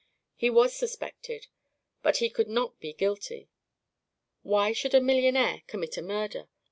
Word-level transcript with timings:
He 0.35 0.49
was 0.49 0.73
suspected; 0.75 1.45
but 2.01 2.17
he 2.17 2.31
could 2.31 2.47
not 2.47 2.79
be 2.79 2.91
guilty. 2.91 3.51
Why 4.41 4.71
should 4.71 4.95
a 4.95 4.99
millionaire 4.99 5.61
commit 5.67 5.95
a 5.95 6.01
murder? 6.01 6.49